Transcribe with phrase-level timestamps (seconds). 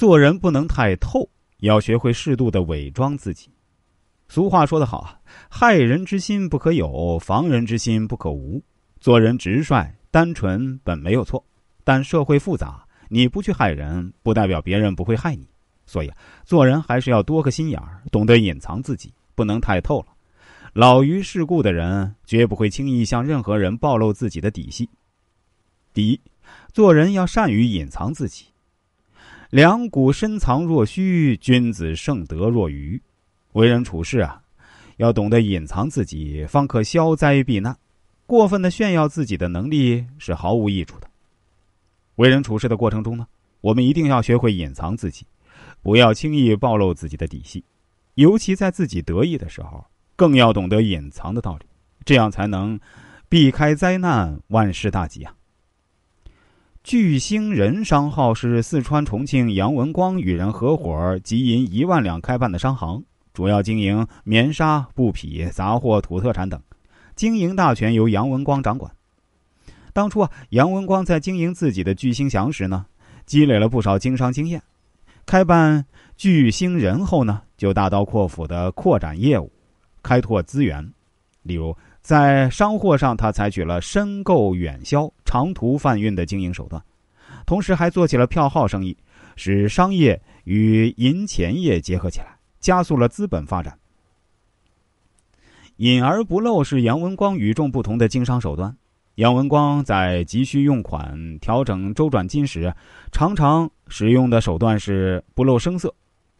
[0.00, 1.28] 做人不能太透，
[1.58, 3.50] 要学会适度的伪装自己。
[4.30, 5.20] 俗话说得好啊，
[5.50, 8.64] 害人之心不可有，防人之心不可无。
[8.98, 11.44] 做人直率、单纯本没有错，
[11.84, 15.46] 但社会复杂，你不去害人，不代表别人不会害你。
[15.84, 20.06] 所以啊，做人还是要多个心眼儿，懂得隐藏自己，不能太透了。
[20.72, 24.88] 老于世故的人，绝不会轻易向任何人暴露自己的底细。
[25.92, 26.18] 第一，
[26.72, 28.46] 做人要善于隐藏自己。
[29.50, 33.02] 两股深藏若虚，君子盛德若愚。
[33.54, 34.40] 为人处事啊，
[34.98, 37.76] 要懂得隐藏自己，方可消灾避难。
[38.26, 41.08] 过分的炫耀自己的能力是毫无益处的。
[42.14, 43.26] 为人处事的过程中呢，
[43.60, 45.26] 我们一定要学会隐藏自己，
[45.82, 47.64] 不要轻易暴露自己的底细，
[48.14, 51.66] 尤其在自己得意的时候，更要懂得隐藏的道理，
[52.04, 52.78] 这样才能
[53.28, 55.34] 避开灾难，万事大吉啊！
[56.90, 63.00] 巨星人商号是四川重庆杨文光与人合伙集银一万两开办的商行。
[63.32, 66.60] 主要经营棉纱、布匹、杂货、土特产等，
[67.14, 68.90] 经营大权由杨文光掌管。
[69.92, 72.84] 当初啊，杨文光在经营自己的巨星祥时呢，
[73.24, 74.60] 积累了不少经商经验。
[75.24, 79.48] 开办巨星人后呢，就大刀阔斧的扩展业务，
[80.02, 80.84] 开拓资源。
[81.44, 86.82] 例如，在商货上，他采取了深购远销、长途贩运的经营手段，
[87.46, 88.96] 同时还做起了票号生意，
[89.36, 92.36] 使商业与银钱业结合起来。
[92.58, 93.78] 加速了资本发展。
[95.76, 98.76] 隐而不露是杨文光与众不同的经商手段。
[99.14, 102.74] 杨文光在急需用款、调整周转金时，
[103.12, 105.94] 常常使用的手段是不露声色，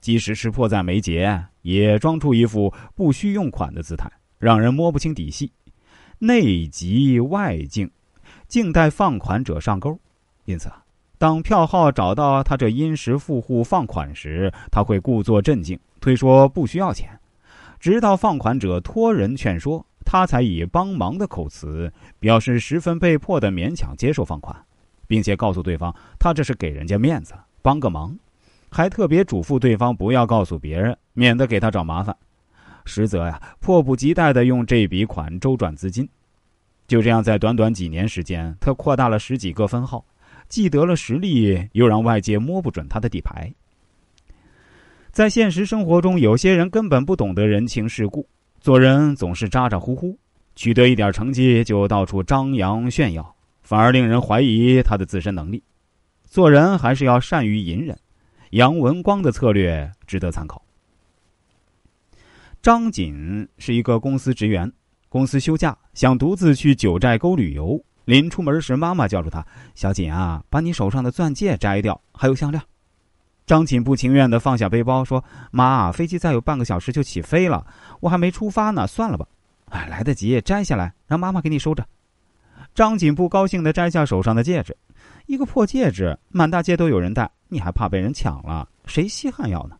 [0.00, 5.50] 即使是迫在眉睫，也装出一副不需用款的姿态，让人摸不清底细。
[6.18, 7.90] 内急外静，
[8.48, 9.98] 静待放款者上钩。
[10.44, 10.70] 因此，
[11.18, 15.78] 当票号找到他这殷实富户放款时，他会故作镇静。
[16.00, 17.18] 推说不需要钱，
[17.80, 24.56] 直到放款者托人劝说，他才以帮忙的口词表示十分被迫的勉强接受放款，
[25.08, 28.16] 并且告诉对方他这是给人家面子，帮个忙，
[28.70, 32.16] 还特别嘱咐对方不要告诉别人，免得给他找麻烦。
[32.84, 36.08] 实则呀，迫不及待的用这笔款周转资金。
[36.86, 40.04] 就这样，在短短几年时间，他扩大了十几个分号，
[40.48, 43.52] 既得了实力，又让外界摸不准他的底牌。
[45.10, 48.28] 在现实生活中，有些人根本不懂得人情世故，
[48.60, 50.16] 做人总是咋咋呼呼，
[50.54, 55.62] 取得一点成绩就到处张扬炫耀，反而令人怀疑他的自身能力。
[56.24, 57.98] 做人还是要善于隐忍。
[58.50, 60.62] 杨文光的策略值得参考。
[62.62, 64.70] 张锦是一个公司职员，
[65.08, 67.82] 公司休假，想独自去九寨沟旅游。
[68.04, 72.62] 临出门时，妈妈叫住他：“小锦啊，把你手上的钻戒摘掉，还有项链。”
[73.46, 77.66] 张锦不情愿的放下背包，说：“妈，飞机再有半个小时就起飞了，
[78.00, 79.26] 我还没出发呢，算了吧。”
[79.70, 81.82] 哎，来得及，摘下来，让妈妈给你收着。
[82.74, 84.76] 张锦不高兴的摘下手上的戒指，
[85.24, 88.68] 一个破戒指，满大街都有人戴，你还怕被人抢了？
[88.84, 89.76] 谁稀罕要呢？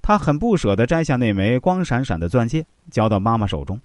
[0.00, 3.78] 他很不舍得摘下那枚光闪闪的钻戒，交到妈妈手中。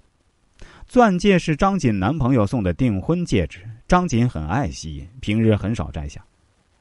[0.86, 6.24] 钻戒是张锦男朋友送的订婚戒指，张锦很爱惜，平日很少摘下。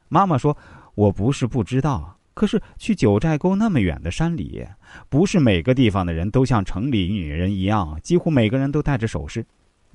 [0.09, 0.55] 妈妈说
[0.93, 4.63] ：“我不是不知道。”可是去九寨沟那么远的山里，
[5.09, 9.43] 不是每个地方的人都像城里女人一样，几乎每个人都带着首饰。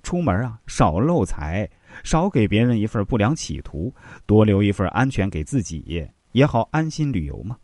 [0.02, 1.68] 出门啊，少漏财，
[2.02, 3.94] 少给别人一份不良企图，
[4.26, 7.56] 多留一份安全给自己，也好安心旅游嘛。